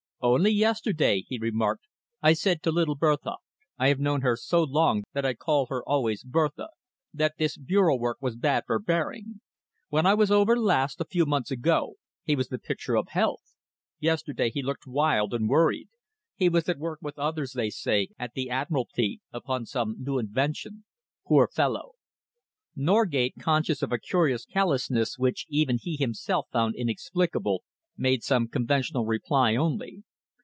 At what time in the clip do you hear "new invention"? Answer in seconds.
19.97-20.83